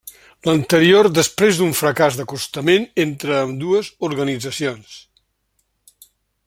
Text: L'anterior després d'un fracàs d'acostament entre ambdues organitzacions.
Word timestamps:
L'anterior 0.47 1.09
després 1.17 1.59
d'un 1.59 1.75
fracàs 1.81 2.17
d'acostament 2.21 2.89
entre 3.05 3.37
ambdues 3.43 3.93
organitzacions. 4.09 5.01